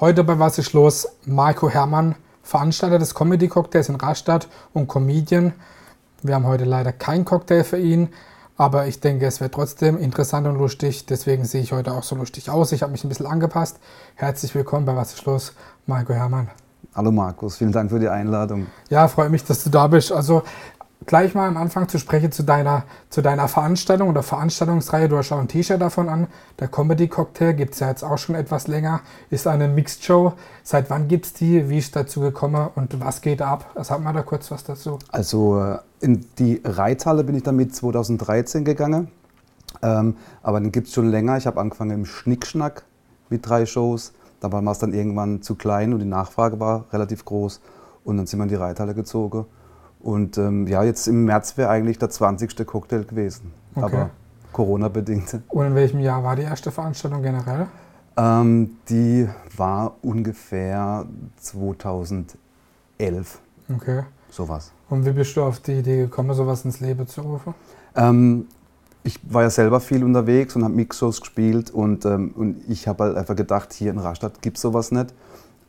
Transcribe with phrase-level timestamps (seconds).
[0.00, 1.08] Heute bei Was ist los?
[1.24, 2.14] Marco Herrmann,
[2.44, 5.54] Veranstalter des Comedy Cocktails in Rastatt und Comedian.
[6.22, 8.10] Wir haben heute leider keinen Cocktail für ihn,
[8.56, 11.06] aber ich denke, es wird trotzdem interessant und lustig.
[11.06, 12.70] Deswegen sehe ich heute auch so lustig aus.
[12.70, 13.80] Ich habe mich ein bisschen angepasst.
[14.14, 15.52] Herzlich willkommen bei Was ist los?
[15.86, 16.48] Marco Herrmann.
[16.94, 18.68] Hallo Markus, vielen Dank für die Einladung.
[18.90, 20.12] Ja, freue mich, dass du da bist.
[20.12, 20.44] Also
[21.06, 25.08] gleich mal am Anfang zu sprechen zu deiner, zu deiner Veranstaltung oder Veranstaltungsreihe.
[25.08, 26.26] Du hast auch ein T-Shirt davon an.
[26.58, 29.00] Der Comedy Cocktail gibt es ja jetzt auch schon etwas länger.
[29.30, 30.34] Ist eine Mixed Show.
[30.62, 31.68] Seit wann gibt es die?
[31.70, 33.70] Wie ist dazu gekommen und was geht ab?
[33.82, 34.98] Sag mal da kurz was dazu.
[35.10, 39.08] Also äh, in die Reithalle bin ich damit 2013 gegangen.
[39.82, 41.36] Ähm, aber den gibt es schon länger.
[41.36, 42.84] Ich habe angefangen im Schnickschnack
[43.28, 44.12] mit drei Shows.
[44.40, 47.60] Da war es dann irgendwann zu klein und die Nachfrage war relativ groß.
[48.04, 49.46] Und dann sind wir in die Reithalle gezogen.
[50.00, 52.66] Und ähm, ja, jetzt im März wäre eigentlich der 20.
[52.66, 53.52] Cocktail gewesen.
[53.74, 53.84] Okay.
[53.84, 54.10] Aber
[54.52, 55.40] Corona-bedingt.
[55.48, 57.66] Und in welchem Jahr war die erste Veranstaltung generell?
[58.16, 62.36] Ähm, die war ungefähr 2011.
[63.74, 64.02] Okay.
[64.30, 64.72] Sowas.
[64.88, 67.54] Und wie bist du auf die Idee gekommen, sowas ins Leben zu rufen?
[67.94, 68.46] Ähm,
[69.02, 73.04] ich war ja selber viel unterwegs und habe Mixshows gespielt und, ähm, und ich habe
[73.04, 75.14] halt einfach gedacht, hier in Rastatt gibt es sowas nicht.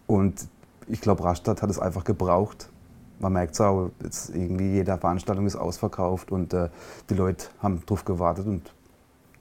[0.07, 0.47] Und
[0.87, 2.69] ich glaube, Rastatt hat es einfach gebraucht
[3.19, 6.69] man merkt es auch, jetzt irgendwie jede Veranstaltung ist ausverkauft und äh,
[7.09, 8.71] die Leute haben drauf gewartet und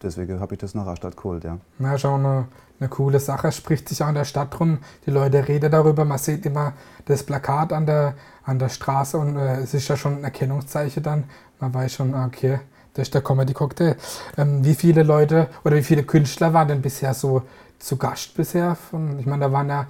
[0.02, 1.58] deswegen habe ich das nach Rastatt geholt, ja.
[1.78, 2.48] Na, auch eine,
[2.80, 6.18] eine coole Sache, spricht sich auch in der Stadt drum, die Leute reden darüber, man
[6.18, 6.72] sieht immer
[7.06, 11.02] das Plakat an der, an der Straße und äh, es ist ja schon ein Erkennungszeichen
[11.02, 11.24] dann,
[11.60, 12.60] man weiß schon, ah, okay,
[12.94, 13.96] das ist der Comedy Cocktail.
[14.36, 17.42] Ähm, wie viele Leute oder wie viele Künstler waren denn bisher so
[17.78, 18.74] zu Gast bisher?
[18.74, 19.86] Von, ich meine, da waren ja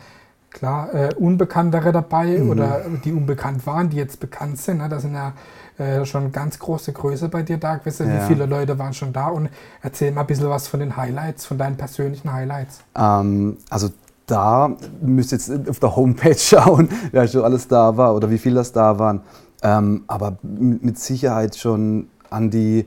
[0.50, 2.50] klar äh, Unbekanntere dabei mhm.
[2.50, 4.78] oder die unbekannt waren, die jetzt bekannt sind.
[4.78, 4.88] Ne?
[4.88, 5.32] Da sind ja
[5.78, 8.08] äh, schon ganz große Größe bei dir da gewesen.
[8.08, 8.22] Ja.
[8.22, 9.28] Wie viele Leute waren schon da?
[9.28, 9.48] Und
[9.82, 12.80] erzähl mal ein bisschen was von den Highlights, von deinen persönlichen Highlights.
[12.96, 13.90] Ähm, also
[14.26, 18.38] da müsst ihr jetzt auf der Homepage schauen, wer schon alles da war oder wie
[18.38, 19.22] viele das da waren.
[19.62, 22.86] Ähm, aber mit Sicherheit schon an die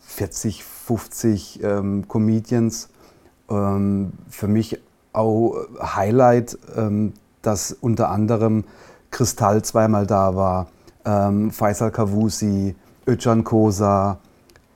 [0.00, 2.88] 40, 50 ähm, Comedians.
[3.50, 4.80] Ähm, für mich
[5.12, 8.64] auch Highlight, ähm, dass unter anderem
[9.10, 10.66] Kristall zweimal da war,
[11.04, 12.74] ähm, Faisal Kavusi,
[13.06, 14.18] Öcan Kosa,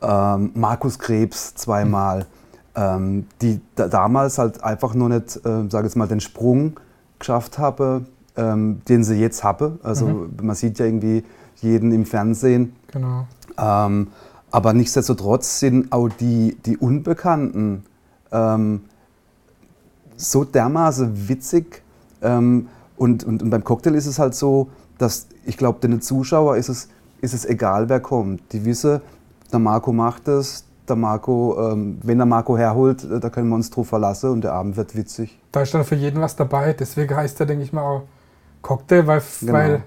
[0.01, 2.27] ähm, Markus Krebs zweimal,
[2.75, 6.81] ähm, die da, damals halt einfach nur nicht, äh, sage jetzt mal, den Sprung
[7.19, 8.07] geschafft haben,
[8.37, 9.79] ähm, den sie jetzt haben.
[9.83, 10.31] Also mhm.
[10.43, 11.25] man sieht ja irgendwie
[11.57, 12.75] jeden im Fernsehen.
[12.91, 13.27] Genau.
[13.59, 14.09] Ähm,
[14.51, 17.85] aber nichtsdestotrotz sind auch die, die Unbekannten
[18.31, 18.83] ähm,
[20.23, 21.83] so dermaßen witzig.
[22.23, 24.69] Ähm, und, und, und, beim Cocktail ist es halt so,
[24.99, 26.89] dass ich glaube, den Zuschauer ist es,
[27.21, 28.53] ist es egal, wer kommt.
[28.53, 29.01] Die wissen,
[29.53, 33.57] der Marco macht es, der Marco, ähm, wenn der Marco herholt, äh, da können wir
[33.57, 35.39] uns drauf verlassen und der Abend wird witzig.
[35.51, 36.73] Da ist dann für jeden was dabei.
[36.73, 38.03] Deswegen heißt der, denke ich mal, auch
[38.63, 39.53] Cocktail, weil, genau.
[39.53, 39.83] weil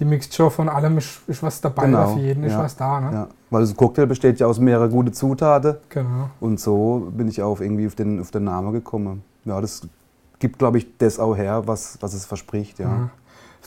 [0.00, 2.14] die Show von allem ist, ist was dabei, genau.
[2.14, 3.00] für jeden ist was da.
[3.00, 3.12] Ne?
[3.12, 3.28] Ja.
[3.50, 5.76] Weil das Cocktail besteht ja aus mehreren guten Zutaten.
[5.90, 6.30] Genau.
[6.40, 9.82] Und so bin ich auch irgendwie auf den, auf den Namen gekommen ja, das
[10.38, 12.78] gibt, glaube ich, das auch her, was, was es verspricht.
[12.78, 12.88] Ja.
[12.88, 13.10] Mhm.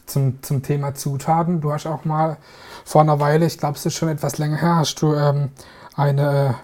[0.06, 2.38] Zum, zum Thema Zutaten, du hast auch mal
[2.84, 5.50] vor einer Weile, ich glaube, es ist schon etwas länger her, hast du ähm,
[5.96, 6.56] eine,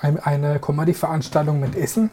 [0.00, 2.10] eine, eine Comedy-Veranstaltung mit Essen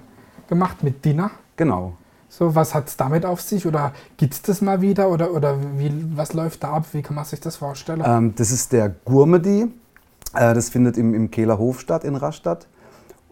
[0.48, 1.32] gemacht, mit Dinner.
[1.56, 1.94] Genau.
[2.28, 5.58] So, was hat es damit auf sich oder gibt es das mal wieder oder, oder
[5.78, 6.86] wie, was läuft da ab?
[6.92, 8.04] Wie kann man sich das vorstellen?
[8.06, 9.74] Ähm, das ist der Gourmedy.
[10.36, 12.68] Äh, das findet im, im Kehler Hof statt in Rastatt.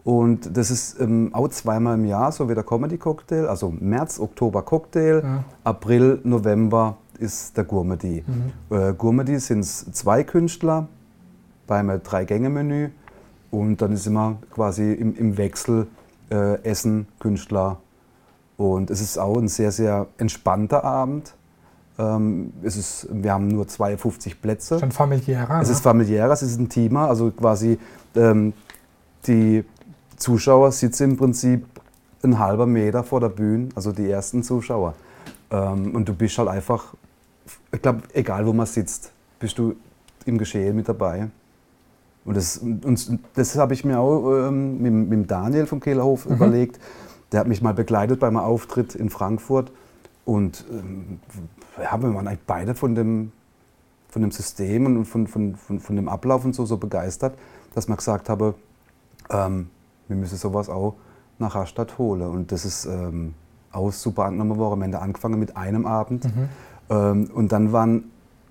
[0.08, 3.46] Und das ist ähm, auch zweimal im Jahr, so wie der Comedy Cocktail.
[3.46, 5.44] Also März, Oktober Cocktail, ja.
[5.64, 8.24] April, November ist der Gourmety.
[8.26, 8.74] Mhm.
[8.74, 10.88] Äh, Gourmety sind zwei Künstler
[11.66, 12.88] beim Drei-Gänge-Menü.
[13.50, 15.88] Und dann ist immer quasi im, im Wechsel
[16.30, 17.76] äh, Essen, Künstler.
[18.56, 21.34] Und es ist auch ein sehr, sehr entspannter Abend.
[21.98, 24.76] Ähm, es ist, wir haben nur 52 Plätze.
[24.76, 25.60] Es ist familiärer.
[25.60, 25.74] Es ne?
[25.74, 27.10] ist familiärer, es ist intimer.
[27.10, 27.78] Also quasi
[28.16, 28.54] ähm,
[29.26, 29.66] die
[30.18, 31.64] Zuschauer sitzen im Prinzip
[32.22, 34.94] ein halber Meter vor der Bühne, also die ersten Zuschauer.
[35.50, 36.94] Ähm, und du bist halt einfach,
[37.72, 39.76] ich glaube, egal wo man sitzt, bist du
[40.24, 41.28] im Geschehen mit dabei.
[42.24, 46.34] Und das, und das habe ich mir auch ähm, mit, mit Daniel vom Kehlerhof mhm.
[46.34, 46.78] überlegt.
[47.32, 49.72] Der hat mich mal begleitet bei meinem Auftritt in Frankfurt.
[50.24, 51.20] Und ähm,
[51.78, 53.32] ja, wir waren eigentlich beide von dem,
[54.08, 57.38] von dem System und von, von, von, von dem Ablauf und so, so begeistert,
[57.74, 58.54] dass man gesagt habe,
[59.30, 59.70] ähm,
[60.08, 60.94] wir müssen sowas auch
[61.38, 62.22] nach Rastatt holen.
[62.22, 63.34] Und das ist ähm,
[63.72, 64.80] auch super angenommen worden.
[64.80, 66.24] Wir haben angefangen mit einem Abend.
[66.24, 66.48] Mhm.
[66.90, 68.10] Ähm, und dann waren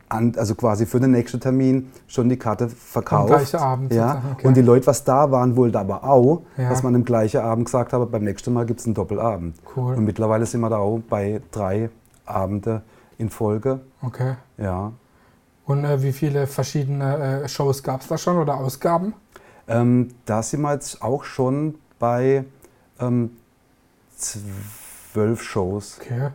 [0.09, 3.31] an, also quasi für den nächsten Termin schon die Karte verkauft.
[3.31, 4.21] Am gleichen Abend Ja.
[4.33, 4.47] okay.
[4.47, 6.69] Und die Leute, was da waren, wollten aber auch, Ja.
[6.69, 9.57] dass man im gleichen Abend gesagt habe, beim nächsten Mal gibt es einen Doppelabend.
[9.75, 9.95] Cool.
[9.95, 11.89] Und mittlerweile sind wir da auch bei drei
[12.25, 12.83] Abende
[13.17, 13.81] in Folge.
[14.01, 14.35] Okay.
[14.57, 14.93] Ja.
[15.65, 19.13] Und äh, wie viele verschiedene äh, Shows gab es da schon oder Ausgaben?
[19.67, 22.45] Ähm, da sind wir jetzt auch schon bei
[22.99, 23.31] ähm,
[24.15, 25.97] zwölf Shows.
[26.01, 26.29] Okay.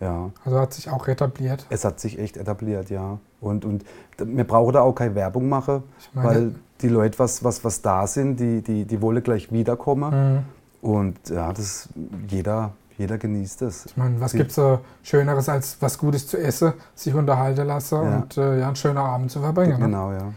[0.00, 0.30] Ja.
[0.44, 1.64] Also hat sich auch etabliert.
[1.70, 3.18] Es hat sich echt etabliert, ja.
[3.40, 3.84] Und, und
[4.18, 5.82] wir brauchen da auch keine Werbung machen,
[6.12, 10.34] meine- weil die Leute, was, was, was da sind, die, die, die wollen gleich wiederkommen.
[10.34, 10.88] Mhm.
[10.88, 11.88] Und ja, das,
[12.28, 13.86] jeder, jeder genießt es.
[13.86, 18.02] Ich meine, was gibt es so Schöneres als was Gutes zu essen, sich unterhalten lassen
[18.02, 18.16] Ja.
[18.16, 19.78] und äh, ja, einen schönen Abend zu verbringen?
[19.78, 19.86] Ne?
[19.86, 20.32] Genau, ja.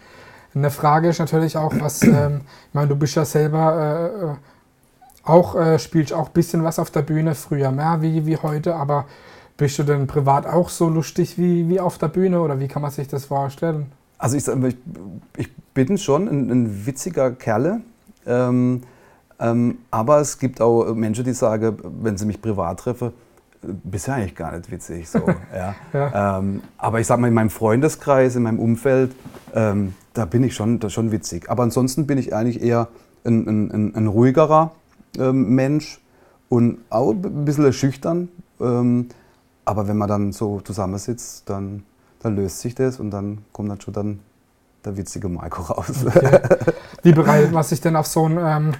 [0.55, 4.35] Eine Frage ist natürlich auch, was, ähm, ich meine, du bist ja selber äh, äh,
[5.29, 8.75] auch, äh, spielst auch ein bisschen was auf der Bühne, früher mehr wie, wie heute,
[8.75, 9.05] aber
[9.57, 12.81] bist du denn privat auch so lustig wie, wie auf der Bühne oder wie kann
[12.81, 13.91] man sich das vorstellen?
[14.17, 14.77] Also ich, ich,
[15.37, 17.81] ich bin schon ein, ein witziger Kerle.
[18.25, 18.81] Ähm,
[19.39, 23.11] ähm, aber es gibt auch Menschen, die sagen, wenn sie mich privat treffen,
[23.61, 25.09] bist du eigentlich gar nicht witzig.
[25.09, 25.19] So,
[25.53, 25.75] ja.
[25.93, 26.39] Ja.
[26.39, 29.11] Ähm, aber ich sag mal, in meinem Freundeskreis, in meinem Umfeld,
[29.53, 31.49] ähm, da bin ich schon, da schon witzig.
[31.49, 32.87] Aber ansonsten bin ich eigentlich eher
[33.25, 34.71] ein, ein, ein, ein ruhigerer
[35.17, 35.99] ähm, Mensch
[36.49, 38.29] und auch ein bisschen schüchtern.
[38.59, 39.09] Ähm,
[39.65, 41.83] aber wenn man dann so zusammensitzt, dann,
[42.19, 44.19] dann löst sich das und dann kommt dann schon dann
[44.85, 46.05] der witzige Marco raus.
[46.05, 46.39] Okay.
[47.01, 48.75] Wie bereitet man sich denn auf so einen,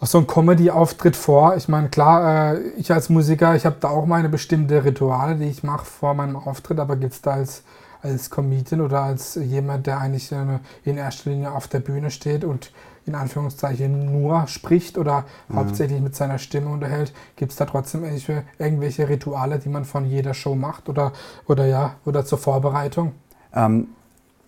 [0.00, 1.56] auf so einen Comedy-Auftritt vor?
[1.56, 5.44] Ich meine, klar, äh, ich als Musiker, ich habe da auch meine bestimmte Rituale, die
[5.44, 7.62] ich mache vor meinem Auftritt, aber gibt es da als,
[8.02, 12.44] als Comedian oder als jemand, der eigentlich äh, in erster Linie auf der Bühne steht
[12.44, 12.72] und
[13.06, 18.44] in Anführungszeichen nur spricht oder hauptsächlich mit seiner Stimme unterhält, gibt es da trotzdem irgendwelche,
[18.58, 21.12] irgendwelche Rituale, die man von jeder Show macht oder,
[21.46, 23.12] oder ja, oder zur Vorbereitung?
[23.54, 23.88] Ähm,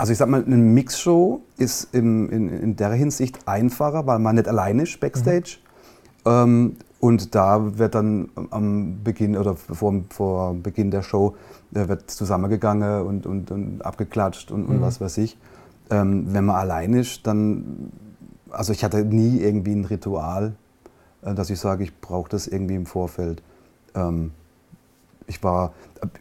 [0.03, 4.35] also ich sag mal, eine Mixshow ist im, in, in der Hinsicht einfacher, weil man
[4.35, 5.59] nicht alleine ist backstage.
[6.27, 11.37] Ähm, und da wird dann am Beginn oder vor, vor Beginn der Show
[11.71, 14.83] wird zusammengegangen und, und, und abgeklatscht und, und Mhm.
[14.83, 15.39] was weiß ich.
[15.89, 17.93] Ähm, wenn man allein ist, dann,
[18.51, 20.55] also ich hatte nie irgendwie ein Ritual,
[21.23, 23.41] äh, dass ich sage, ich brauche das irgendwie im Vorfeld.
[23.95, 24.33] Ähm,
[25.29, 25.75] ich war,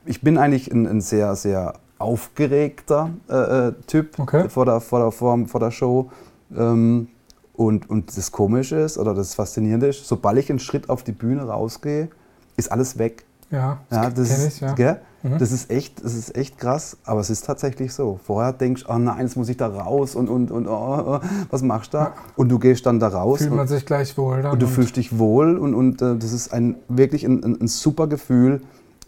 [0.06, 4.50] ich bin eigentlich ein, ein sehr, sehr aufgeregter äh, äh, Typ Okay.
[4.50, 6.09] vor, der, vor, der, vor, vor der Show.
[6.56, 7.07] Ähm,
[7.53, 11.12] und, und das Komische ist, oder das Faszinierende ist, sobald ich einen Schritt auf die
[11.12, 12.09] Bühne rausgehe,
[12.57, 13.25] ist alles weg.
[13.51, 14.74] Ja, Ja, das, ist, ich, ja.
[14.74, 15.01] gell?
[15.24, 15.38] Mhm.
[15.38, 18.19] das ist echt, das ist echt krass, aber es ist tatsächlich so.
[18.25, 20.71] Vorher denkst du, oh nein, jetzt muss ich da raus und, und, und oh,
[21.06, 21.19] oh,
[21.51, 22.04] was machst du da?
[22.06, 22.13] Ja.
[22.38, 24.54] Und du gehst dann da raus Fühlt man und, sich gleich wohl dann.
[24.54, 27.68] und du fühlst dich wohl und, und äh, das ist ein, wirklich ein, ein, ein
[27.68, 28.62] super Gefühl,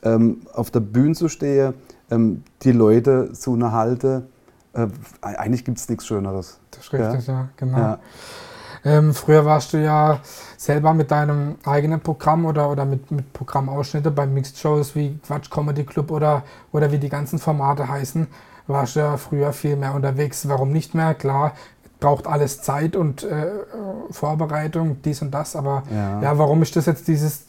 [0.03, 1.73] ähm, auf der Bühne zu stehen,
[2.13, 4.23] ähm, die Leute zu unterhalten.
[4.73, 4.87] Äh,
[5.21, 6.59] eigentlich gibt es nichts Schöneres.
[6.71, 7.77] Das ist richtig, ja, genau.
[7.77, 7.99] Ja.
[8.85, 10.19] Ähm, früher warst du ja
[10.57, 15.49] selber mit deinem eigenen Programm oder, oder mit, mit Programmausschnitte bei Mixed Shows wie Quatsch
[15.49, 16.43] Comedy Club oder,
[16.73, 18.27] oder wie die ganzen Formate heißen,
[18.67, 20.47] warst du ja früher viel mehr unterwegs.
[20.49, 21.13] Warum nicht mehr?
[21.13, 21.53] Klar,
[22.01, 23.51] braucht alles Zeit und äh,
[24.11, 26.21] Vorbereitung, dies und das, aber Ja.
[26.21, 27.45] ja, warum ist das jetzt dieses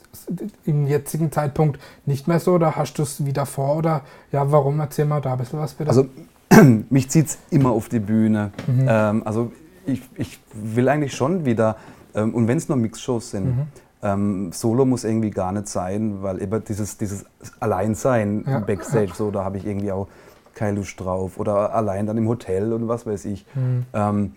[0.65, 4.03] im jetzigen Zeitpunkt nicht mehr so oder hast du es wieder vor oder
[4.33, 4.81] ja, warum?
[4.81, 5.91] Erzähl mal da ein bisschen was bitte.
[5.91, 6.07] Also
[6.91, 8.51] mich zieht es immer auf die Bühne.
[8.67, 8.87] Mhm.
[8.89, 9.53] Ähm, also
[9.87, 11.77] ich, ich will eigentlich schon wieder,
[12.15, 13.63] ähm, und wenn es nur Mixshows sind, Mhm.
[14.03, 17.25] ähm, Solo muss irgendwie gar nicht sein, weil eben dieses, dieses
[17.61, 20.09] Alleinsein Ja, im Backstage, so da habe ich irgendwie auch
[20.55, 21.39] keine Lust drauf.
[21.39, 23.45] Oder allein dann im Hotel und was weiß ich.
[23.55, 23.87] Mhm.
[23.93, 24.33] Ähm,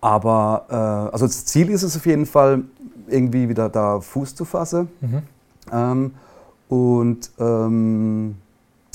[0.00, 2.62] aber äh, also das Ziel ist es auf jeden Fall,
[3.10, 4.88] irgendwie wieder da Fuß zu fassen.
[5.00, 5.22] Mhm.
[5.72, 6.14] Ähm,
[6.68, 8.36] und ähm,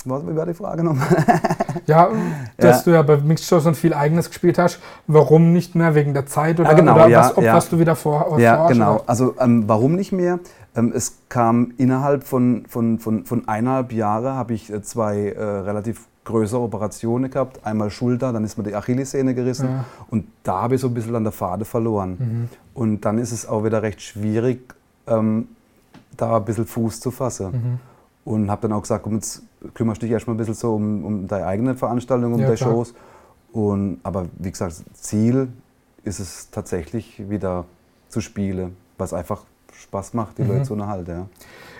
[0.05, 1.07] was wie war die Frage nochmal?
[1.85, 2.09] Ja,
[2.57, 2.83] dass Ja.
[2.83, 4.79] du ja bei Mixed Shows und viel Eigenes gespielt hast.
[5.07, 5.95] Warum nicht mehr?
[5.95, 7.53] Wegen der Zeit oder, Ah, genau, oder ja, was, ob ja.
[7.55, 8.95] was du wieder vor Ja, vorhast, genau.
[8.95, 9.03] oder?
[9.07, 10.39] Also ähm, warum nicht mehr?
[10.75, 15.43] Ähm, es kam innerhalb von, von, von, von eineinhalb Jahren habe ich äh, zwei äh,
[15.43, 17.65] relativ größere Operationen gehabt.
[17.65, 19.85] Einmal Schulter, dann ist mir die Achillessehne gerissen Ja.
[20.09, 22.17] und da habe ich so ein bisschen an der Pfade verloren.
[22.19, 22.49] Mhm.
[22.73, 24.73] Und dann ist es auch wieder recht schwierig,
[25.07, 25.47] ähm,
[26.15, 27.51] da ein bisschen Fuß zu fassen.
[27.51, 27.79] Mhm.
[28.25, 29.41] Und habe dann auch gesagt, komm, jetzt
[29.73, 32.57] kümmerst du dich erstmal ein bisschen so um, um deine eigene Veranstaltung, um Ja, deine
[32.57, 32.69] klar.
[32.71, 32.93] Shows.
[33.51, 35.49] Und, aber wie gesagt, Ziel
[36.05, 37.65] ist es tatsächlich wieder
[38.09, 40.47] zu spielen, was einfach Spaß macht, die Mhm.
[40.49, 41.11] Leute zu unterhalten.
[41.11, 41.25] Ja.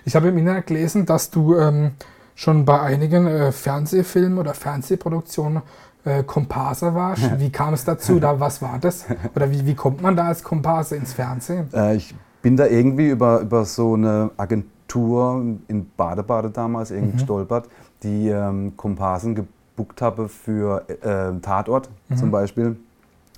[0.03, 1.91] Ich habe im Internet gelesen, dass du ähm,
[2.35, 5.61] schon bei einigen äh, Fernsehfilmen oder Fernsehproduktionen
[6.05, 7.39] äh, Komparse warst.
[7.39, 8.19] Wie kam es dazu?
[8.19, 9.05] Da, was war das?
[9.35, 11.69] Oder wie, wie kommt man da als Komparse ins Fernsehen?
[11.73, 17.17] Äh, ich bin da irgendwie über, über so eine Agentur in Badebade damals irgendwie Mhm.
[17.17, 17.69] gestolpert,
[18.03, 22.17] die ähm, Komparsen gebuckt habe für äh, Tatort mhm.
[22.17, 22.75] zum Beispiel.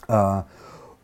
[0.08, 0.42] Äh,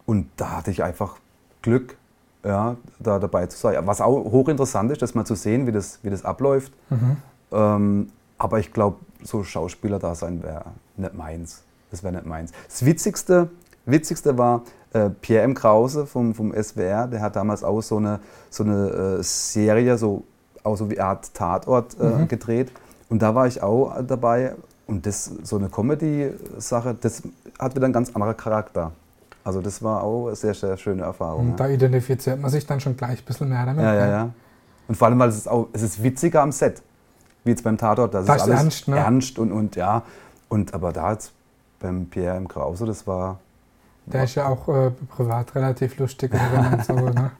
[0.06, 1.18] und da hatte ich einfach
[1.62, 1.96] Glück,
[2.44, 3.78] ja, da dabei zu sein.
[3.86, 6.74] Was auch hochinteressant ist, das mal zu sehen, wie das, wie das abläuft.
[6.90, 7.18] Mhm.
[7.52, 10.66] Ähm, aber ich glaube, so Schauspieler da sein wäre
[10.98, 11.64] nicht meins.
[11.92, 12.52] Das wäre nicht meins.
[12.68, 13.50] Das Witzigste,
[13.86, 15.54] Witzigste war äh, Pierre M.
[15.54, 20.24] Krause vom, vom SWR, der hat damals auch so eine, so eine äh, Serie, so,
[20.64, 22.28] auch so wie Art Tatort äh, mhm.
[22.28, 22.72] gedreht.
[23.10, 24.56] Und da war ich auch dabei.
[24.88, 27.24] Und das, so eine Comedy-Sache, das
[27.58, 28.92] hatte dann einen ganz anderen Charakter.
[29.44, 31.52] Also das war auch eine sehr, sehr schöne Erfahrung.
[31.52, 33.84] Und da identifiziert man sich dann schon gleich ein bisschen mehr damit.
[33.84, 34.30] Ja, ja, ja.
[34.88, 36.82] Und vor allem, weil es ist, auch, es ist witziger am Set,
[37.44, 38.14] wie jetzt beim Tatort.
[38.14, 38.98] Das, das ist alles ernst, ne?
[38.98, 40.04] ernst und, und ja.
[40.50, 41.32] Und aber da jetzt
[41.80, 43.40] beim Pierre im Krause, das war...
[44.06, 46.32] Der ist ja auch äh, privat relativ lustig.
[46.86, 47.32] so, ne?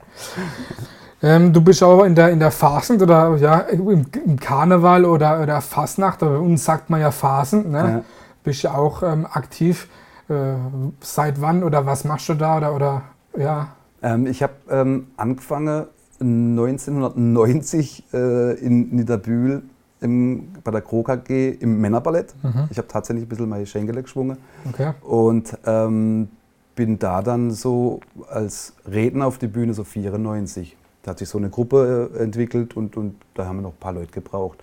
[1.22, 5.42] ähm, du bist auch in der, in der Phasen oder ja, im, im Karneval oder,
[5.42, 7.78] oder Fasnacht, aber bei uns sagt man ja Phasen, ne?
[7.78, 8.04] Ja.
[8.44, 9.88] Bist ja auch ähm, aktiv.
[10.30, 10.54] Äh,
[11.02, 13.02] seit wann oder was machst du da oder, oder
[13.38, 13.68] ja?
[14.02, 15.88] Ähm, ich habe ähm, angefangen
[16.20, 19.64] 1990 äh, in Niederbühl
[20.02, 22.34] im, bei der Krog AG im Männerballett.
[22.44, 22.68] Mhm.
[22.70, 24.38] Ich habe tatsächlich ein bisschen meine Schenkele geschwungen.
[24.68, 24.94] Okay.
[25.02, 26.30] Und ähm,
[26.76, 30.76] bin da dann so als Redner auf die Bühne, so 94.
[31.04, 33.80] Da hat sich so eine Gruppe äh, entwickelt und, und da haben wir noch ein
[33.80, 34.60] paar Leute gebraucht.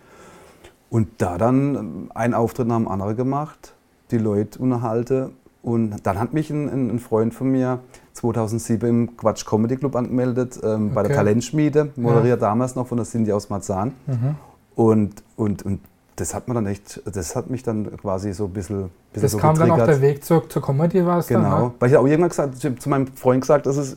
[0.90, 3.74] Und da dann ähm, ein Auftritt nach dem anderen gemacht,
[4.10, 5.30] die Leute unterhalte
[5.62, 7.80] und dann hat mich ein, ein, Freund von mir
[8.14, 10.94] 2007 im Quatsch Comedy Club angemeldet, ähm, okay.
[10.94, 12.48] bei der Talentschmiede, moderiert ja.
[12.48, 13.92] damals noch von der Cindy aus Marzahn.
[14.06, 14.36] Mhm.
[14.78, 15.80] Und, und, und
[16.14, 19.32] das hat man dann echt, das hat mich dann quasi so ein bisschen, bisschen Das
[19.32, 19.76] so kam getriggert.
[19.76, 21.72] dann auch der Weg zur, zur Comedy, war es Genau, dann, ne?
[21.80, 23.96] weil ich auch irgendwann gesagt, zu meinem Freund gesagt, das ist,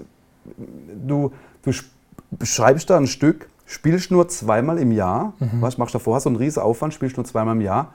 [1.05, 1.71] du, du
[2.43, 5.61] schreibst da ein Stück, spielst nur zweimal im Jahr, mhm.
[5.61, 7.93] weißt, machst davor so einen riesen Aufwand, spielst nur zweimal im Jahr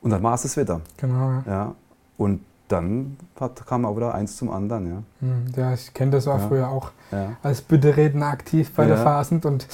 [0.00, 0.80] und dann war es es wieder.
[0.96, 1.42] Genau, ja.
[1.46, 1.74] ja.
[2.18, 4.86] Und dann hat, kam auch wieder eins zum anderen.
[4.88, 6.48] Ja, hm, ja ich kenne das auch ja.
[6.48, 7.36] früher auch ja.
[7.44, 9.46] als Bütteredner aktiv bei der Phasend.
[9.46, 9.68] Und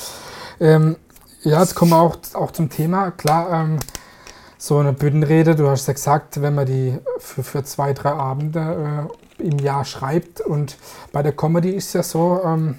[0.60, 0.96] ähm,
[1.42, 3.10] ja, jetzt kommen wir auch, auch zum Thema.
[3.12, 3.78] Klar, ähm,
[4.58, 9.08] so eine Büttenrede, du hast ja gesagt, wenn man die für, für zwei, drei Abende
[9.38, 10.40] äh, im Jahr schreibt.
[10.40, 10.76] Und
[11.12, 12.78] bei der Comedy ist ja so, ähm,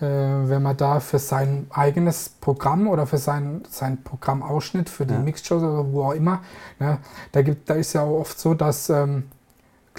[0.00, 5.14] äh, wenn man da für sein eigenes Programm oder für sein, sein Programmausschnitt, für die
[5.14, 5.20] ja.
[5.20, 6.40] Mixshows oder wo auch immer,
[6.78, 6.98] ne,
[7.32, 9.24] da, gibt, da ist ja auch oft so, dass ähm,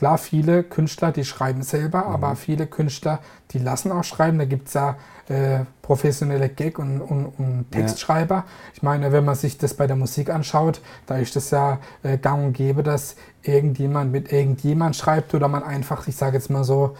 [0.02, 2.14] klar viele Künstler, die schreiben selber, mhm.
[2.16, 3.20] aber viele Künstler,
[3.52, 4.40] die lassen auch schreiben.
[4.40, 4.98] Da gibt es ja
[5.30, 8.36] äh, professionelle Gag- und, und, und Textschreiber.
[8.36, 8.46] Ja.
[8.74, 12.18] Ich meine, wenn man sich das bei der Musik anschaut, da ist es ja äh,
[12.18, 16.64] gang und gäbe, dass irgendjemand mit irgendjemand schreibt oder man einfach, ich sage jetzt mal
[16.64, 16.98] so,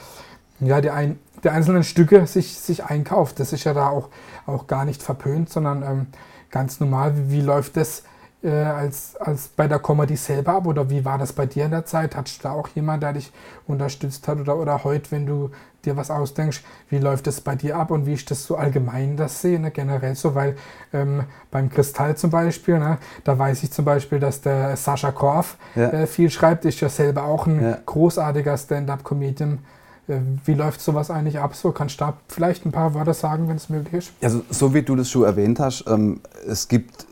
[0.60, 3.40] ja, die, ein, die einzelnen Stücke sich, sich einkauft.
[3.40, 4.10] Das ist ja da auch,
[4.46, 6.08] auch gar nicht verpönt, sondern ähm,
[6.52, 7.18] ganz normal.
[7.18, 8.04] Wie, wie läuft das
[8.44, 10.68] äh, als, als bei der Comedy selber ab?
[10.68, 12.16] Oder wie war das bei dir in der Zeit?
[12.16, 13.32] Hattest du da auch jemand, der dich
[13.68, 14.40] unterstützt hat?
[14.40, 15.52] Oder, oder heute, wenn du
[15.86, 19.18] dir was ausdenkst, wie läuft das bei dir ab und wie ich das so allgemein
[19.18, 20.56] das sehe, ne, generell so, weil
[20.94, 25.58] ähm, beim Kristall zum Beispiel, ne, da weiß ich zum Beispiel, dass der Sascha Korf
[25.76, 25.90] ja.
[25.90, 27.78] äh, viel schreibt, ist ja selber auch ein ja.
[27.86, 29.60] großartiger Stand-up-Comedian
[30.08, 31.56] äh, wie läuft sowas eigentlich ab?
[31.56, 34.12] So, kannst du da vielleicht ein paar Worte sagen, wenn es möglich ist?
[34.22, 37.06] Also, so wie du das schon erwähnt hast, ähm, es gibt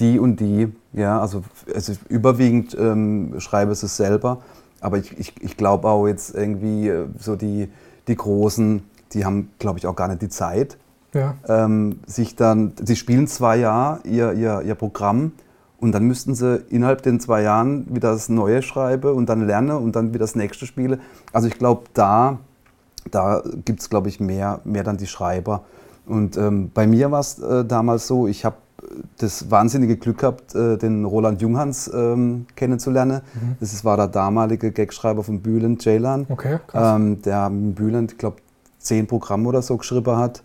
[0.00, 1.42] die und die, ja, also,
[1.74, 4.38] also überwiegend ähm, schreibe es selber,
[4.80, 7.68] aber ich, ich, ich glaube auch jetzt irgendwie äh, so die,
[8.06, 10.78] die Großen, die haben, glaube ich, auch gar nicht die Zeit,
[11.14, 11.34] ja.
[11.48, 15.32] ähm, sich dann, sie spielen zwei Jahre ihr, ihr, ihr Programm
[15.80, 19.76] und dann müssten sie innerhalb den zwei Jahren wieder das Neue schreiben und dann lernen
[19.76, 21.00] und dann wieder das nächste spielen.
[21.32, 22.38] Also ich glaube, da,
[23.10, 25.64] da gibt es, glaube ich, mehr, mehr dann die Schreiber.
[26.06, 28.56] Und ähm, bei mir war es äh, damals so, ich habe
[29.18, 33.22] das wahnsinnige Glück gehabt, äh, den Roland Junghans ähm, kennenzulernen.
[33.34, 33.56] Mhm.
[33.60, 36.26] Das war der damalige Gagschreiber von Bühlen, Ceylan.
[36.28, 38.36] Okay, ähm, der mit Bühlen, ich glaube,
[38.78, 40.42] zehn Programme oder so geschrieben hat.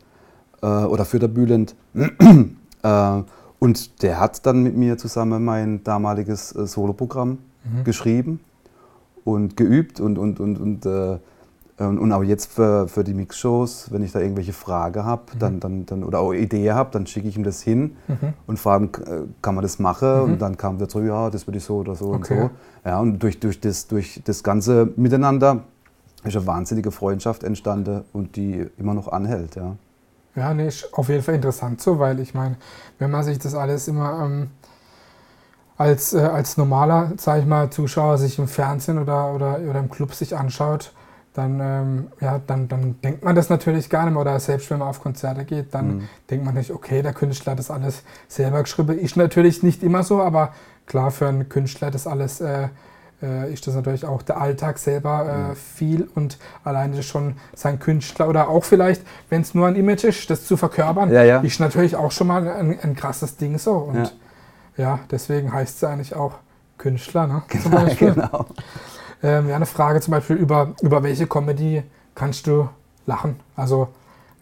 [0.61, 1.75] Äh, oder für der Bühlend.
[2.83, 3.21] äh,
[3.59, 7.83] und der hat dann mit mir zusammen mein damaliges äh, Soloprogramm mhm.
[7.83, 8.39] geschrieben
[9.23, 11.19] und geübt und, und, und, und, äh,
[11.87, 15.39] und auch jetzt für, für die Mixshows, wenn ich da irgendwelche Fragen habe mhm.
[15.39, 18.33] dann, dann, dann, oder auch Ideen habe, dann schicke ich ihm das hin mhm.
[18.47, 20.15] und frage, äh, kann man das machen?
[20.15, 20.23] Mhm.
[20.33, 22.15] Und dann kam er zurück, ja, das würde ich so oder so okay.
[22.15, 22.49] und so.
[22.85, 25.63] Ja, und durch, durch, das, durch das ganze Miteinander
[26.23, 29.55] ist eine wahnsinnige Freundschaft entstanden und die immer noch anhält.
[29.55, 29.75] Ja.
[30.35, 32.57] Ja, nee, ist auf jeden Fall interessant so, weil ich meine,
[32.97, 34.49] wenn man sich das alles immer ähm,
[35.77, 39.89] als, äh, als normaler, sag ich mal, Zuschauer sich im Fernsehen oder, oder, oder im
[39.89, 40.91] Club sich anschaut,
[41.33, 44.21] dann, ähm, ja, dann, dann denkt man das natürlich gar nicht mehr.
[44.21, 46.07] Oder selbst wenn man auf Konzerte geht, dann mhm.
[46.29, 48.97] denkt man nicht, okay, der Künstler hat das alles selber geschrieben.
[48.99, 50.53] Ist natürlich nicht immer so, aber
[50.85, 52.67] klar für einen Künstler das alles äh,
[53.23, 55.55] äh, ist das natürlich auch der Alltag selber äh, mhm.
[55.55, 60.29] viel und alleine schon sein Künstler oder auch vielleicht, wenn es nur ein Image ist,
[60.29, 61.39] das zu verkörpern, ja, ja.
[61.39, 63.73] ist natürlich auch schon mal ein, ein krasses Ding so.
[63.73, 64.13] Und
[64.75, 66.33] ja, ja deswegen heißt es eigentlich auch
[66.77, 67.43] Künstler, ne?
[67.47, 67.85] Genau.
[67.97, 68.45] genau.
[69.23, 72.69] Ähm, ja, eine Frage zum Beispiel über, über welche Comedy kannst du
[73.05, 73.39] lachen?
[73.55, 73.87] Also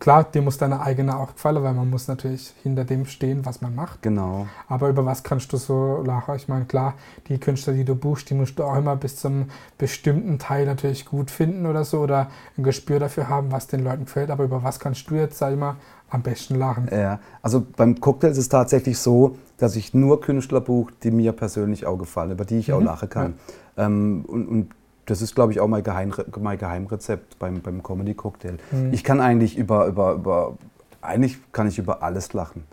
[0.01, 3.61] Klar, dir muss deine eigene auch gefallen, weil man muss natürlich hinter dem stehen, was
[3.61, 4.01] man macht.
[4.01, 4.47] Genau.
[4.67, 6.35] Aber über was kannst du so lachen?
[6.37, 6.95] Ich meine, klar,
[7.27, 11.05] die Künstler, die du buchst, die musst du auch immer bis zum bestimmten Teil natürlich
[11.05, 14.31] gut finden oder so oder ein Gespür dafür haben, was den Leuten gefällt.
[14.31, 15.75] Aber über was kannst du jetzt, sag ich mal,
[16.09, 16.89] am besten lachen?
[16.91, 21.31] Ja, also beim Cocktail ist es tatsächlich so, dass ich nur Künstler buche, die mir
[21.31, 22.73] persönlich auch gefallen, über die ich mhm.
[22.73, 23.33] auch lachen kann.
[23.33, 23.37] Ja.
[23.81, 24.69] Ähm, und, und
[25.05, 28.57] das ist, glaube ich, auch mein, Geheim, mein Geheimrezept beim, beim Comedy Cocktail.
[28.71, 28.93] Mhm.
[28.93, 30.57] Ich kann eigentlich über, über, über,
[31.01, 32.63] eigentlich kann ich über alles lachen.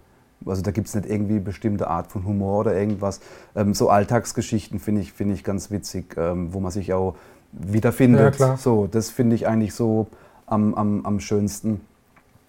[0.46, 3.20] Also da gibt es nicht irgendwie bestimmte Art von Humor oder irgendwas.
[3.56, 7.16] Ähm, so Alltagsgeschichten finde ich, find ich ganz witzig, ähm, wo man sich auch
[7.52, 8.38] wiederfindet.
[8.38, 10.06] Ja, so, das finde ich eigentlich so
[10.46, 11.80] am, am, am schönsten.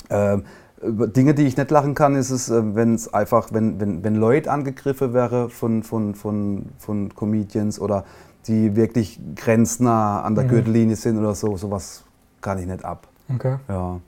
[0.09, 0.43] Ähm,
[0.81, 4.15] Dinge, die ich nicht lachen kann, ist es, äh, wenn es einfach, wenn, wenn, wenn
[4.15, 8.05] Leute angegriffen wäre von, von, von, von Comedians oder
[8.48, 10.50] die wirklich grenznah an der mhm.
[10.50, 12.03] Gürtellinie sind oder so, sowas
[12.41, 13.08] kann ich nicht ab.
[13.34, 13.58] Okay.
[13.67, 14.00] Ja.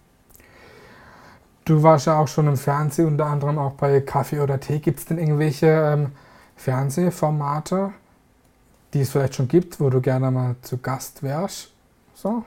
[1.65, 4.79] Du warst ja auch schon im Fernsehen, unter anderem auch bei Kaffee oder Tee.
[4.79, 6.11] Gibt es denn irgendwelche ähm,
[6.55, 7.91] Fernsehformate,
[8.93, 11.71] die es vielleicht schon gibt, wo du gerne mal zu Gast wärst?
[12.15, 12.43] So?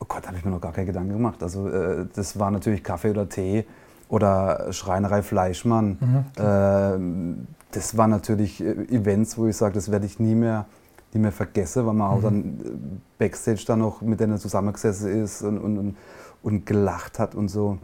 [0.00, 1.42] Oh Gott, habe ich mir noch gar keine Gedanken gemacht.
[1.42, 3.66] Also äh, das war natürlich Kaffee oder Tee
[4.08, 5.98] oder Schreinerei Fleischmann.
[6.00, 6.42] Mhm.
[6.42, 10.66] Äh, das waren natürlich Events, wo ich sage, das werde ich nie mehr
[11.14, 12.14] nicht mehr vergesse, weil man mhm.
[12.14, 15.96] auch dann äh, Backstage dann noch mit denen zusammengesessen ist und, und,
[16.42, 17.78] und gelacht hat und so.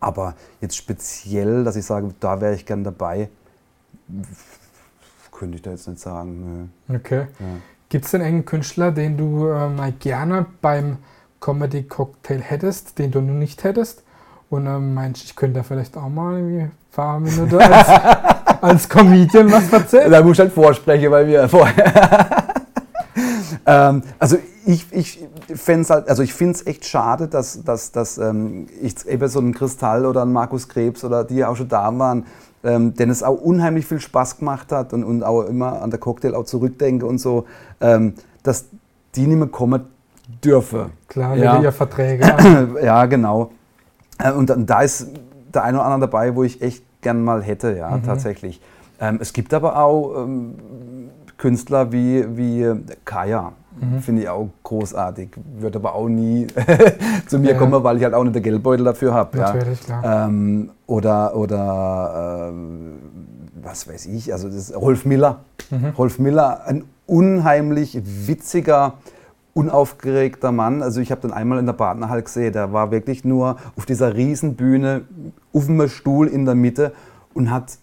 [0.00, 3.28] Aber jetzt speziell, dass ich sage, da wäre ich gern dabei,
[5.30, 6.70] könnte ich da jetzt nicht sagen.
[6.88, 6.96] Nö.
[6.96, 7.26] Okay.
[7.38, 7.46] Ja.
[7.88, 10.98] Gibt es denn einen Künstler, den du äh, mal gerne beim
[11.40, 14.02] Comedy Cocktail hättest, den du nur nicht hättest?
[14.50, 18.88] Und ähm, meinst ich könnte da vielleicht auch mal irgendwie ein paar Minuten als, als
[18.88, 20.10] Comedian was erzählen?
[20.10, 22.46] Da muss ich halt vorsprechen, weil wir vorher.
[23.66, 28.18] ähm, also ich, ich fände halt, also ich finde es echt schade, dass, dass, dass
[28.18, 31.96] ähm, ich eben so einen Kristall oder einen Markus Krebs oder die auch schon da
[31.98, 32.26] waren,
[32.64, 36.00] ähm, denn es auch unheimlich viel Spaß gemacht hat und, und auch immer an der
[36.00, 37.44] Cocktail auch zurückdenke und so,
[37.80, 38.66] ähm, dass
[39.14, 39.86] die nicht mehr kommen
[40.44, 40.92] dürfen.
[41.08, 42.24] Klar, ja, ja Verträge.
[42.82, 43.52] ja, genau.
[44.18, 45.08] Äh, und da ist
[45.54, 48.02] der eine oder andere dabei, wo ich echt gern mal hätte, ja, mhm.
[48.02, 48.60] tatsächlich.
[49.00, 50.54] Ähm, es gibt aber auch ähm,
[51.36, 52.72] Künstler wie, wie
[53.04, 53.52] Kaya.
[53.78, 54.00] Mhm.
[54.00, 55.30] Finde ich auch großartig.
[55.58, 56.46] Wird aber auch nie
[57.26, 57.58] zu mir ja.
[57.58, 59.36] kommen, weil ich halt auch nicht den Geldbeutel dafür habe.
[59.36, 60.00] Natürlich, ja.
[60.00, 60.28] klar.
[60.28, 62.94] Ähm, oder oder ähm,
[63.62, 65.40] was weiß ich, also das Rolf Miller.
[65.70, 65.88] Mhm.
[65.98, 68.94] Rolf Miller, ein unheimlich witziger,
[69.56, 70.82] unaufgeregter Mann.
[70.82, 74.14] Also ich habe den einmal in der Partnerhalle gesehen, der war wirklich nur auf dieser
[74.14, 75.02] Riesenbühne,
[75.54, 76.92] auf einem Stuhl in der Mitte
[77.32, 77.78] und hat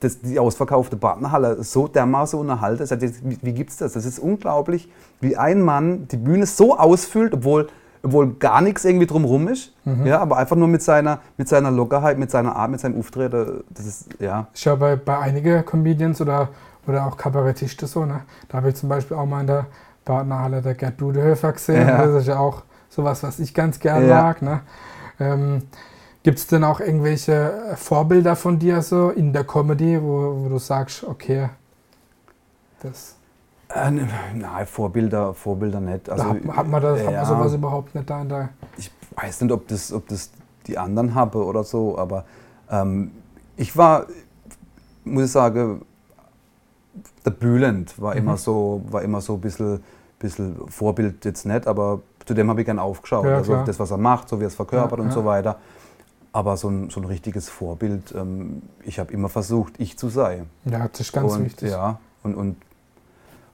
[0.00, 2.88] das, die ausverkaufte Partnerhalle so dermaßen unterhalten.
[3.22, 3.92] Wie, wie gibt es das?
[3.92, 4.88] Das ist unglaublich,
[5.20, 7.68] wie ein Mann die Bühne so ausfüllt, obwohl,
[8.02, 9.74] obwohl gar nichts irgendwie drumherum ist.
[9.84, 10.06] Mhm.
[10.06, 13.62] Ja, aber einfach nur mit seiner, mit seiner Lockerheit, mit seiner Art, mit seinem Auftreten.
[13.68, 14.46] Das ist, ja.
[14.54, 16.48] Ich habe bei, bei einigen Comedians oder,
[16.86, 18.22] oder auch Kabarettisten so, ne?
[18.48, 19.66] da habe ich zum Beispiel auch mal in der
[20.04, 21.88] Partnerhalle der Gerd Budehöfer gesehen.
[21.88, 22.06] Ja.
[22.06, 24.22] Das ist ja auch sowas, was ich ganz gerne ja.
[24.22, 24.42] mag.
[24.42, 24.60] Ne?
[25.20, 25.62] Ähm,
[26.22, 30.58] Gibt es denn auch irgendwelche Vorbilder von dir so in der Comedy, wo, wo du
[30.58, 31.50] sagst, okay,
[32.80, 33.16] das.
[33.74, 36.08] Äh, ne, nein, Vorbilder, Vorbilder nicht.
[36.08, 38.48] Also, hat, hat, man das, ja, hat man sowas überhaupt nicht da in der.
[38.76, 40.30] Ich weiß nicht, ob das, ob das
[40.66, 42.24] die anderen habe oder so, aber
[42.70, 43.10] ähm,
[43.56, 44.06] ich war,
[45.04, 45.84] muss ich sagen,
[47.24, 48.20] der Bülent war mhm.
[48.20, 49.82] immer so, war immer so ein bisschen,
[50.24, 53.24] bisschen Vorbild jetzt nicht, aber zu dem habe ich gern aufgeschaut.
[53.24, 55.58] Ja, also das, was er macht, so wie er es verkörpert ja, und so weiter.
[56.32, 60.46] Aber so ein, so ein richtiges Vorbild, ähm, ich habe immer versucht, ich zu sein.
[60.64, 61.70] Ja, das ist ganz und, wichtig.
[61.70, 62.56] Ja, und, und,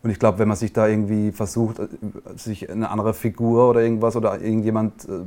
[0.02, 1.88] und ich glaube, wenn man sich da irgendwie versucht, äh,
[2.36, 5.24] sich eine andere Figur oder irgendwas oder irgendjemand äh,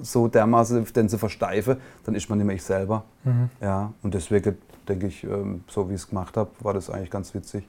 [0.00, 3.04] so dermaßen den zu versteifen, dann ist man mehr ich selber.
[3.24, 3.50] Mhm.
[3.60, 4.56] Ja, und deswegen
[4.88, 7.68] denke ich, ähm, so wie ich es gemacht habe, war das eigentlich ganz witzig.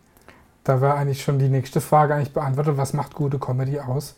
[0.66, 2.76] Da war eigentlich schon die nächste Frage eigentlich beantwortet.
[2.76, 4.16] Was macht gute Comedy aus?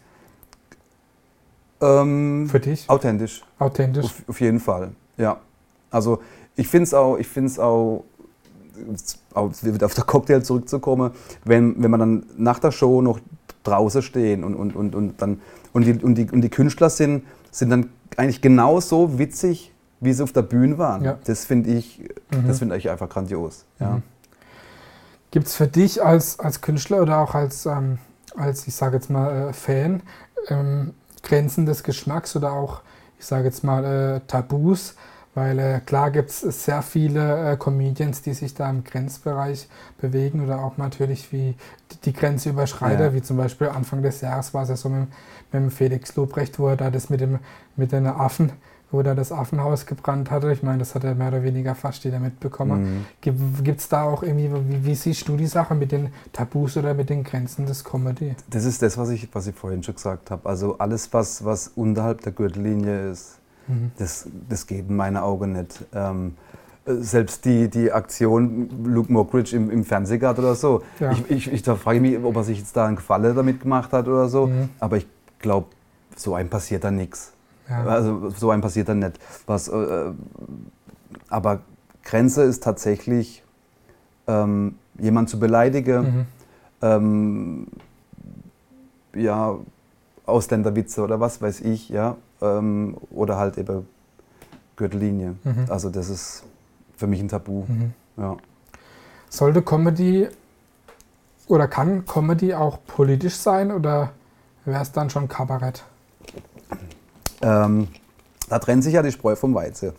[1.82, 2.90] Ähm, Für dich?
[2.90, 3.44] Authentisch.
[3.60, 4.06] Authentisch.
[4.06, 5.38] Auf, auf jeden Fall, ja.
[5.92, 6.22] Also
[6.56, 8.06] ich finde es auch, ich finde es auch,
[9.36, 11.12] auf der Cocktail zurückzukommen,
[11.44, 13.20] wenn, wenn man dann nach der Show noch
[13.64, 15.42] draußen stehen und, und, und, und dann
[15.74, 20.24] und die, und, die, und die Künstler sind, sind dann eigentlich genauso witzig, wie sie
[20.24, 21.04] auf der Bühne waren.
[21.04, 21.20] Ja.
[21.26, 22.00] Das finde ich,
[22.32, 22.48] mhm.
[22.48, 23.66] das ich einfach grandios.
[23.80, 23.92] Ja.
[23.92, 24.04] Mhm.
[25.32, 28.00] Gibt es für dich als, als Künstler oder auch als, ähm,
[28.36, 30.02] als ich sage jetzt mal, äh, Fan
[30.48, 32.82] ähm, Grenzen des Geschmacks oder auch,
[33.20, 34.96] ich sage jetzt mal, äh, Tabus?
[35.38, 39.68] Weil äh, klar gibt es sehr viele äh, Comedians, die sich da im Grenzbereich
[40.02, 41.54] bewegen oder auch natürlich wie
[41.92, 43.14] die, die Grenzüberschreiter, ja.
[43.14, 45.10] wie zum Beispiel Anfang des Jahres war es ja so mit,
[45.52, 47.38] mit dem Felix Lobrecht, wo er da das mit, dem,
[47.76, 48.54] mit den Affen
[48.92, 50.52] wo er das Affenhaus gebrannt hatte.
[50.52, 53.06] Ich meine, das hat er mehr oder weniger fast jeder mitbekommen.
[53.22, 53.64] Mhm.
[53.64, 56.94] Gibt es da auch irgendwie, wie, wie, siehst du die Sache mit den Tabus oder
[56.94, 58.36] mit den Grenzen des Comedy?
[58.50, 60.48] Das ist das, was ich, was ich vorhin schon gesagt habe.
[60.48, 63.92] Also alles, was, was unterhalb der Gürtellinie ist, mhm.
[63.98, 65.86] das, das geht in meine Augen nicht.
[65.94, 66.36] Ähm,
[66.86, 70.84] selbst die, die Aktion Luke Mockridge im, im Fernsehgarten oder so.
[71.02, 71.12] Ja.
[71.12, 73.92] Ich, ich, ich da frage mich, ob er sich jetzt da einen Gefalle damit gemacht
[73.92, 74.48] hat oder so.
[74.48, 74.70] Mhm.
[74.80, 75.08] Aber ich
[75.40, 75.68] glaube,
[76.16, 77.34] so einem passiert da nichts.
[77.70, 77.84] Ja.
[77.86, 79.20] Also so einem passiert dann nicht.
[79.46, 80.12] Was, äh,
[81.30, 81.62] aber
[82.04, 83.44] Grenze ist tatsächlich,
[84.28, 86.26] ähm, jemand zu beleidigen, mhm.
[86.82, 87.68] ähm,
[89.14, 89.56] ja,
[90.26, 93.88] Ausländerwitze oder was weiß ich, ja, ähm, oder halt eben
[94.76, 95.36] Gürtellinie.
[95.44, 95.66] Mhm.
[95.70, 96.44] Also das ist
[96.96, 97.64] für mich ein Tabu.
[97.68, 97.94] Mhm.
[98.18, 98.38] Ja.
[99.30, 100.28] Sollte Comedy
[101.48, 104.12] oder kann Comedy auch politisch sein oder
[104.66, 105.84] wäre es dann schon Kabarett?
[107.42, 107.88] Ähm,
[108.50, 109.94] da trennt sich ja die Spreu vom Weizen.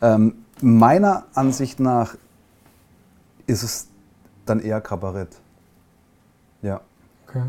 [0.00, 0.14] Ja.
[0.14, 2.16] Ähm, meiner Ansicht nach
[3.46, 3.88] ist es
[4.44, 5.36] dann eher Kabarett.
[6.62, 6.80] Ja.
[7.26, 7.42] Okay.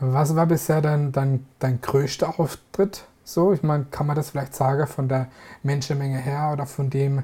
[0.00, 3.04] Was war bisher dein, dein, dein größter Auftritt?
[3.24, 5.28] So, ich meine, kann man das vielleicht sagen von der
[5.62, 7.22] Menschenmenge her oder von dem,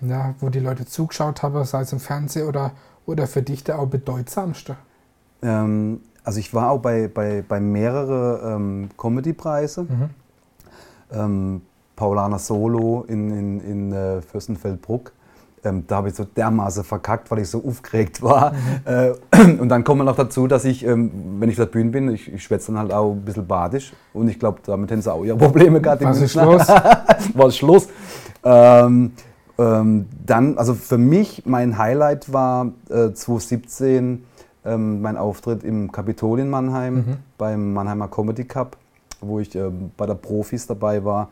[0.00, 2.72] ja, wo die Leute zugeschaut haben, sei es im Fernsehen oder,
[3.04, 4.76] oder für dich der auch bedeutsamste?
[5.42, 9.82] Ähm, also ich war auch bei, bei, bei mehreren ähm, Comedy-Preise.
[9.82, 10.10] Mhm.
[11.12, 11.62] Ähm,
[11.94, 15.12] Paulana Solo in, in, in äh, Fürstenfeldbruck.
[15.62, 18.52] Ähm, da habe ich so dermaßen verkackt, weil ich so aufgeregt war.
[18.52, 19.16] Mhm.
[19.32, 22.10] Äh, und dann kommt noch dazu, dass ich, ähm, wenn ich auf der Bühne bin,
[22.10, 23.92] ich, ich schwätze dann halt auch ein bisschen badisch.
[24.12, 26.02] Und ich glaube, damit hätten sie auch ihre Probleme gehabt.
[26.02, 26.66] Was ist Schluss?
[27.34, 27.88] Was Schluss?
[28.42, 29.12] Ähm,
[29.56, 34.24] ähm, dann, also für mich, mein Highlight war äh, 2017
[34.64, 37.16] ähm, mein Auftritt im Kapitol in Mannheim mhm.
[37.38, 38.76] beim Mannheimer Comedy Cup,
[39.20, 41.28] wo ich ähm, bei der Profis dabei war.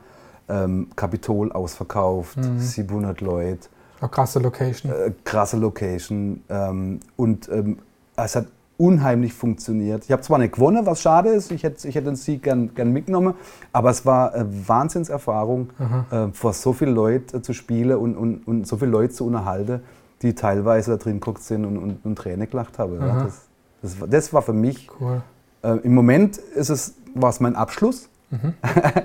[0.49, 2.59] Ähm, Kapitol ausverkauft, mhm.
[2.59, 3.69] 700 Leute.
[4.01, 4.93] Auch krasse Location.
[4.93, 6.43] Äh, krasse Location.
[6.49, 7.79] Ähm, und ähm,
[8.17, 10.05] es hat unheimlich funktioniert.
[10.05, 12.75] Ich habe zwar nicht gewonnen, was schade ist, ich hätte, ich hätte den Sieg gern,
[12.75, 13.35] gern mitgenommen,
[13.73, 15.71] aber es war eine Wahnsinnserfahrung,
[16.11, 19.25] äh, vor so vielen Leuten äh, zu spielen und, und, und so viele Leute zu
[19.25, 19.83] unterhalten
[20.23, 23.01] die teilweise da drin geguckt sind und, und, und Tränen gelacht haben.
[23.01, 23.49] Ja, das,
[23.83, 25.23] das, das, war für mich, cool.
[25.63, 28.09] äh, im Moment ist es, war es mein Abschluss.
[28.31, 28.55] Mhm.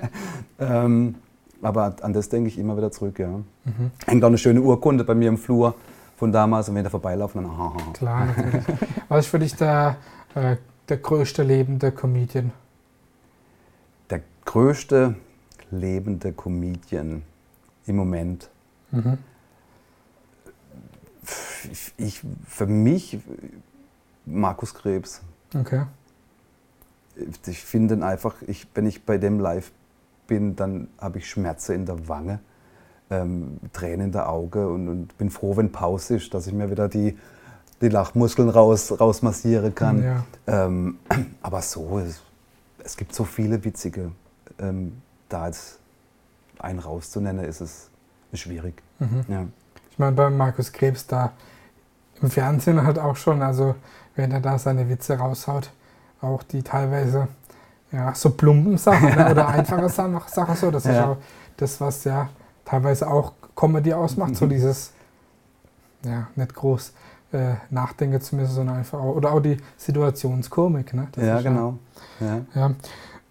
[0.58, 1.14] ähm,
[1.60, 3.18] aber an das denke ich immer wieder zurück.
[3.18, 3.28] Ja.
[3.28, 3.44] Mhm.
[4.06, 5.74] Hängt auch eine schöne Urkunde bei mir im Flur
[6.16, 7.76] von damals und wenn da vorbeilaufen, dann aha.
[7.92, 8.64] Klar, natürlich.
[9.08, 9.96] Was ist für dich der,
[10.34, 10.56] äh,
[10.88, 12.52] der größte lebende Comedian?
[14.10, 15.16] Der größte
[15.70, 17.22] lebende Comedian
[17.86, 18.50] im Moment.
[18.92, 19.18] Mhm
[21.96, 23.18] ich, für mich
[24.24, 25.22] Markus Krebs.
[25.54, 25.84] Okay.
[27.46, 29.72] Ich finde einfach, ich, wenn ich bei dem live
[30.26, 32.38] bin, dann habe ich Schmerzen in der Wange,
[33.10, 36.70] ähm, Tränen in der Auge und, und, bin froh, wenn Pause ist, dass ich mir
[36.70, 37.18] wieder die,
[37.80, 40.04] die Lachmuskeln raus, rausmassieren kann.
[40.04, 40.24] Ja.
[40.46, 40.98] Ähm,
[41.42, 42.20] aber so, es,
[42.84, 44.12] es, gibt so viele witzige.
[44.58, 45.78] Ähm, da jetzt
[46.58, 47.90] einen rauszunennen, ist es
[48.34, 48.82] schwierig.
[48.98, 49.24] Mhm.
[49.28, 49.46] Ja.
[49.98, 51.32] Ich meine, bei Markus Krebs da
[52.22, 53.74] im Fernsehen halt auch schon, also
[54.14, 55.70] wenn er da seine Witze raushaut,
[56.20, 57.26] auch die teilweise
[57.90, 59.28] ja, so plumpen Sachen ne?
[59.28, 60.92] oder einfache Sachen, so, das ja.
[60.92, 61.16] ist auch
[61.56, 62.28] das, was ja
[62.64, 64.34] teilweise auch Comedy ausmacht, mhm.
[64.36, 64.92] so dieses,
[66.04, 66.92] ja, nicht groß
[67.32, 70.94] äh, nachdenken zu müssen, sondern einfach auch, oder auch die Situationskomik.
[70.94, 71.08] Ne?
[71.10, 71.76] Das ja, genau.
[72.20, 72.42] Ja.
[72.54, 72.70] ja.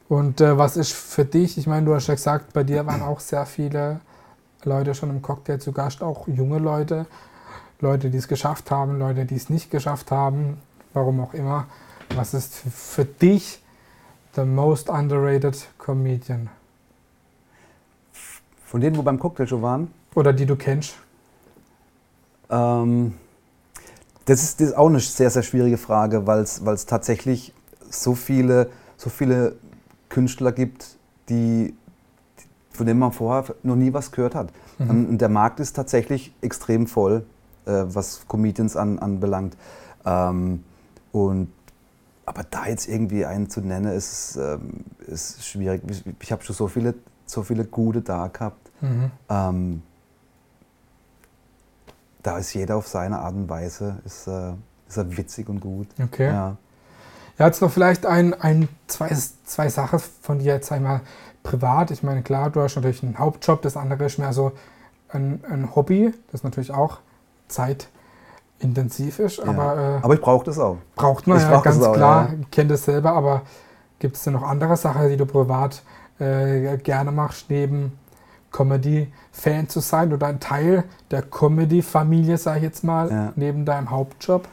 [0.10, 3.04] Und äh, was ist für dich, ich meine, du hast ja gesagt, bei dir waren
[3.04, 4.02] auch sehr viele
[4.64, 7.06] Leute schon im Cocktail zu Gast, auch junge Leute,
[7.80, 10.58] Leute, die es geschafft haben, Leute, die es nicht geschafft haben,
[10.94, 11.68] warum auch immer.
[12.16, 13.62] Was ist für dich
[14.36, 16.50] the most underrated comedian?
[18.66, 19.94] Von denen, wo beim Cocktail schon waren?
[20.16, 20.96] Oder die du kennst?
[22.50, 23.14] Ähm,
[24.26, 27.54] das, ist, das ist auch eine sehr, sehr schwierige Frage, weil es tatsächlich
[27.90, 29.56] so viele, so viele
[30.10, 30.98] Künstler gibt,
[31.30, 31.76] die
[32.78, 34.50] von dem man vorher noch nie was gehört hat.
[34.78, 34.90] Mhm.
[34.90, 37.26] Und der Markt ist tatsächlich extrem voll,
[37.66, 39.58] äh, was Comedians an, anbelangt.
[40.06, 40.64] Ähm,
[41.12, 41.50] und
[42.26, 45.82] aber da jetzt irgendwie einen zu nennen, ist, ähm, ist schwierig.
[45.90, 46.94] Ich, ich habe schon so viele,
[47.26, 48.70] so viele gute da gehabt.
[48.82, 49.12] Mhm.
[49.30, 49.82] Ähm,
[52.22, 54.52] da ist jeder auf seine Art und Weise, ist, äh,
[54.90, 55.88] ist er witzig und gut.
[56.04, 56.28] Okay.
[56.28, 56.58] Ja.
[57.40, 61.02] Ja, jetzt noch vielleicht ein, ein zwei, zwei Sachen von dir jetzt einmal
[61.48, 61.92] privat.
[61.92, 64.52] Ich meine, klar, du hast natürlich einen Hauptjob, das andere ist mehr so
[65.10, 66.98] ein, ein Hobby, das natürlich auch
[68.60, 69.46] zeitintensiv ist, Ja.
[69.46, 70.78] aber, äh, Aber ich brauche das auch.
[70.96, 72.30] braucht man ich ja ganz auch, klar.
[72.30, 72.36] ja.
[72.42, 73.42] Ich kenne das selber, aber
[74.00, 75.84] gibt es denn noch andere Sachen, die du privat
[76.20, 77.94] äh, gerne machst, neben
[78.52, 83.34] Comedy-Fan zu sein oder ein Teil der Comedy-Familie, sage ich jetzt mal, Ja.
[83.36, 84.48] neben deinem Hauptjob?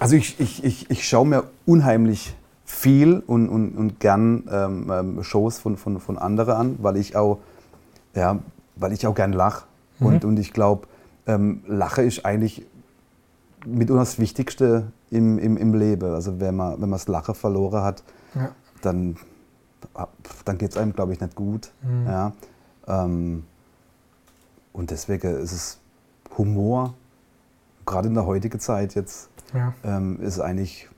[0.00, 2.34] Also ich, ich, ich, ich schaue mir unheimlich
[2.72, 7.14] viel und, und, und gern ähm, ähm, Shows von, von, von anderen an, weil ich
[7.16, 7.38] auch,
[8.14, 8.38] ja,
[8.76, 9.66] weil ich auch gern lache.
[10.00, 10.06] Mhm.
[10.06, 10.88] Und, und ich glaube,
[11.26, 12.64] ähm, Lache ist eigentlich
[13.66, 16.14] mitunter das Wichtigste im, im, im Leben.
[16.14, 18.02] Also wenn man, wenn man das Lachen verloren hat,
[18.34, 18.50] Ja.
[18.80, 19.16] dann,
[20.46, 21.70] dann geht es einem, glaube ich, nicht gut.
[21.82, 22.06] Mhm.
[22.06, 22.32] Ja.
[22.88, 23.44] Ähm,
[24.72, 25.78] und deswegen ist es
[26.38, 26.94] Humor,
[27.84, 29.74] gerade in der heutigen Zeit jetzt, Ja.
[29.84, 30.88] ähm, ist eigentlich,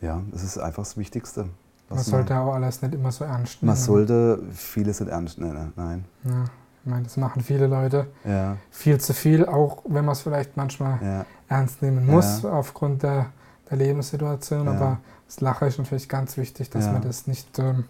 [0.00, 1.46] ja, es ist einfach das Wichtigste.
[1.90, 3.68] Man sollte auch alles nicht immer so ernst nehmen.
[3.68, 5.72] man sollte vieles nicht ernst nehmen.
[5.76, 6.04] Nein.
[6.24, 6.44] Ja,
[6.84, 10.56] ich meine, das machen viele Leute Ja, viel zu viel, auch wenn man es vielleicht
[10.56, 13.26] manchmal ja, ernst nehmen muss aufgrund der,
[13.70, 14.66] der Lebenssituation.
[14.66, 14.72] Ja.
[14.72, 16.92] Aber das Lachen ist natürlich ganz wichtig, dass Ja.
[16.92, 17.84] man das nicht, ähm,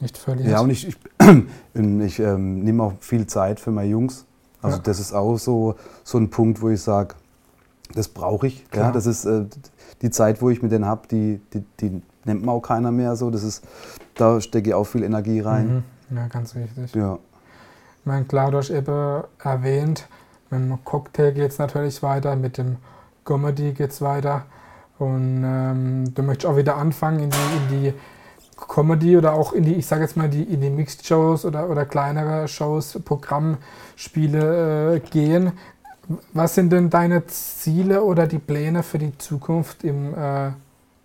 [0.00, 0.48] nicht verliert.
[0.50, 0.96] ja, und ich, ich,
[1.74, 4.26] ich ähm, nehme auch viel Zeit für meine Jungs.
[4.62, 4.82] Also Ja.
[4.82, 7.14] das ist auch so, so ein Punkt, wo ich sage,
[7.94, 8.60] das brauche ich.
[8.60, 8.92] Ja, Klar.
[8.92, 9.44] das ist äh,
[10.02, 13.16] die Zeit, wo ich mit denen habe, die, die, die nimmt man auch keiner mehr
[13.16, 13.30] so.
[13.30, 13.64] Das ist,
[14.14, 15.84] da stecke ich auch viel Energie rein.
[16.10, 16.16] Mhm.
[16.16, 16.94] Ja, ganz wichtig.
[16.94, 17.18] Ja.
[18.00, 20.08] Ich meine, klar, du hast eben erwähnt,
[20.50, 22.76] mit dem Cocktail geht es natürlich weiter, mit dem
[23.24, 24.46] Comedy geht es weiter.
[24.98, 27.36] Und ähm, du möchtest auch wieder anfangen in die,
[27.76, 27.94] in die
[28.56, 31.86] Comedy oder auch in die, ich sage jetzt mal, die, in die Mixed-Shows oder, oder
[31.86, 35.52] kleinere Shows, Programmspiele äh, gehen.
[36.32, 40.50] Was sind denn deine Ziele oder die Pläne für die Zukunft im, äh,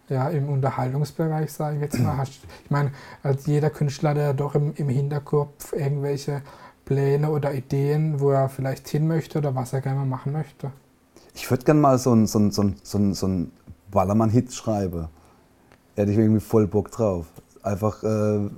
[0.10, 2.18] ja, im Unterhaltungsbereich, sage ich jetzt mal?
[2.18, 2.92] Hast, ich meine,
[3.22, 6.42] als jeder Künstler, der doch im, im Hinterkopf irgendwelche
[6.86, 10.72] Pläne oder Ideen, wo er vielleicht hin möchte oder was er gerne mal machen möchte.
[11.36, 13.52] Ich würde gerne mal so einen so ein, so ein, so ein, so ein
[13.92, 15.08] Ballermann-Hit schreiben.
[15.96, 17.28] Hätte ich irgendwie voll Bock drauf.
[17.62, 18.50] Einfach, äh,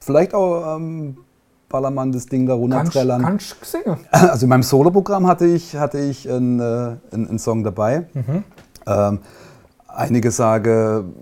[0.00, 1.18] vielleicht auch ähm,
[1.68, 3.22] Ballermann das Ding da Kannst, runterträllern.
[3.22, 3.96] kannst du singen?
[4.10, 6.62] Also in meinem Soloprogramm hatte ich, hatte ich einen, äh,
[7.12, 8.06] einen, einen Song dabei.
[8.14, 8.44] Mhm.
[8.86, 9.18] Ähm,
[9.88, 11.14] einige sagen,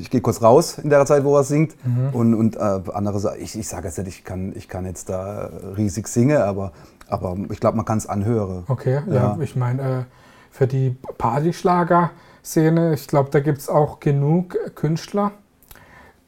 [0.00, 1.76] ich gehe kurz raus in der Zeit, wo er singt.
[1.86, 2.08] Mhm.
[2.12, 5.08] Und, und äh, andere sagen, ich, ich sage jetzt nicht, ich kann, ich kann jetzt
[5.08, 6.72] da riesig singen, aber,
[7.08, 8.64] aber ich glaube, man kann es anhören.
[8.68, 9.38] Okay, ja, Ja.
[9.40, 10.04] ich meine, äh,
[10.50, 15.32] für die Partyschlager-Szene, ich glaube, da gibt es auch genug Künstler,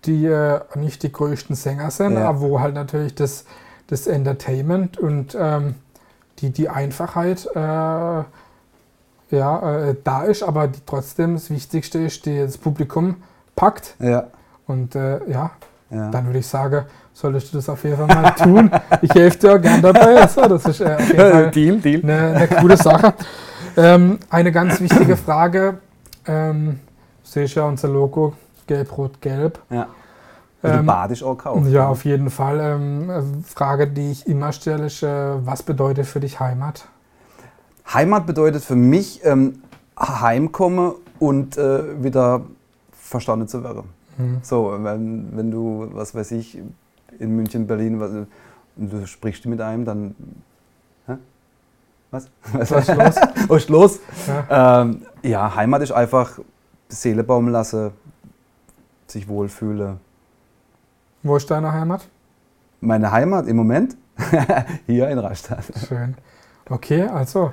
[0.07, 2.29] die äh, nicht die größten Sänger sind, Ja.
[2.29, 3.45] aber wo halt natürlich das,
[3.89, 5.75] das Entertainment und ähm,
[6.41, 8.25] die, die Einfachheit äh, ja,
[9.31, 13.17] äh, da ist, aber die trotzdem das Wichtigste ist, die das Publikum
[13.57, 13.95] packt.
[13.99, 14.25] Ja,
[14.67, 15.51] Und äh, ja,
[15.91, 16.11] ja.
[16.11, 18.71] dann würde ich sagen, solltest du das auf jeden Fall mal tun.
[19.03, 20.21] Ich helfe dir auch gern dabei.
[20.23, 22.01] Also, das ist äh, auf jeden Fall Deal, Deal.
[22.03, 23.15] eine, eine coole Sache.
[23.77, 25.79] Ähm, eine ganz wichtige Frage.
[26.27, 26.79] Ähm,
[27.23, 28.35] sehe ich ja unser Logo,
[28.67, 29.61] gelb, rot, gelb.
[29.71, 29.89] Ja.
[30.63, 31.71] Ähm, badisch auch kaufen.
[31.71, 32.59] Ja, auf jeden Fall.
[32.59, 36.87] Ähm, äh, Frage, die ich immer stelle, ist, äh, was bedeutet für dich Heimat?
[37.93, 39.63] Heimat bedeutet für mich ähm,
[39.99, 42.41] heimkommen und äh, wieder
[42.93, 43.85] verstanden zu werden.
[44.17, 44.39] Hm.
[44.43, 46.59] So, wenn, wenn du, was weiß ich,
[47.19, 48.11] in München, Berlin, was,
[48.77, 50.15] und du sprichst mit einem, dann.
[51.07, 51.15] Hä?
[52.11, 52.29] Was?
[52.53, 53.15] Was ist los?
[53.49, 54.01] Was ist los?
[54.27, 54.83] Ja.
[54.83, 56.39] Ähm, ja, Heimat ist einfach
[56.89, 57.91] Seele baumeln lassen,
[59.07, 60.01] sich wohlfühlen.
[61.23, 62.07] Wo ist deine Heimat?
[62.81, 63.97] Meine Heimat im Moment
[64.87, 65.65] hier in Rastatt.
[65.89, 66.17] Schön.
[66.69, 67.53] Okay, also,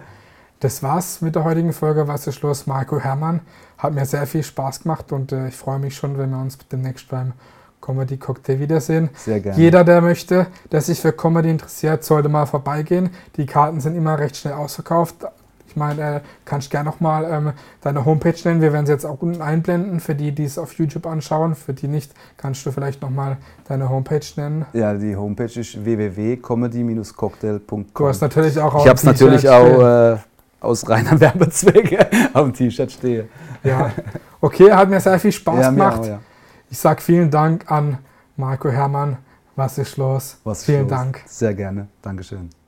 [0.59, 2.07] das war's mit der heutigen Folge.
[2.07, 2.67] Was ist los?
[2.67, 3.41] Marco Herrmann.
[3.77, 6.57] Hat mir sehr viel Spaß gemacht und äh, ich freue mich schon, wenn wir uns
[6.71, 7.33] demnächst beim
[7.81, 9.09] Comedy Cocktail wiedersehen.
[9.15, 9.57] Sehr gerne.
[9.57, 13.09] Jeder, der möchte, der sich für Comedy interessiert, sollte mal vorbeigehen.
[13.37, 15.25] Die Karten sind immer recht schnell ausverkauft.
[15.71, 18.59] Ich meine, äh, kannst gerne nochmal ähm, deine Homepage nennen.
[18.61, 20.01] Wir werden sie jetzt auch unten einblenden.
[20.01, 23.37] Für die, die es auf YouTube anschauen, für die nicht, kannst du vielleicht nochmal
[23.69, 24.65] deine Homepage nennen.
[24.73, 27.85] Ja, die Homepage ist www.comedy-cocktail.com.
[27.93, 29.53] Du hast natürlich auch Ich habe es natürlich stehen.
[29.53, 30.17] auch äh,
[30.59, 33.29] aus reiner Werbezwecke auf dem T-Shirt stehe.
[33.63, 33.91] Ja.
[34.41, 36.01] Okay, hat mir sehr viel Spaß Ja, gemacht.
[36.01, 36.19] auch, ja.
[36.69, 37.97] Ich sage vielen Dank an
[38.35, 39.19] Marco Herrmann.
[39.55, 40.37] Was ist los?
[40.43, 40.89] Was ist vielen los?
[40.89, 41.21] Dank.
[41.27, 41.87] Sehr gerne.
[42.01, 42.60] Dankeschön.